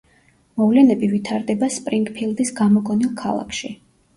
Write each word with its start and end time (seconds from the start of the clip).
მოვლენები 0.61 1.09
ვითარდება 1.11 1.69
სპრინგფილდის 1.75 2.53
გამოგონილ 2.63 3.13
ქალაქში. 3.25 3.75